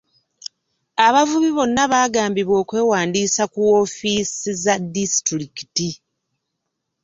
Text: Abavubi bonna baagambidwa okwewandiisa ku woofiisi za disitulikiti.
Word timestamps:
Abavubi 1.07 1.49
bonna 1.57 1.83
baagambidwa 1.91 2.55
okwewandiisa 2.63 3.43
ku 3.51 3.59
woofiisi 3.67 4.49
za 4.63 4.75
disitulikiti. 4.93 5.89